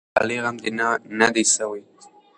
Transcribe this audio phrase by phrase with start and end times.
[0.03, 0.55] د ملالۍ غم
[1.19, 1.81] نه دی سوی.